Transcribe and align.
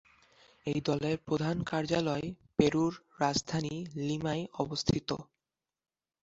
এই 0.65 0.79
দলের 0.87 1.15
প্রধান 1.27 1.57
কার্যালয় 1.63 2.25
পেরুর 2.57 2.93
রাজধানী 3.19 3.75
লিমায় 4.01 4.43
অবস্থিত। 4.59 5.09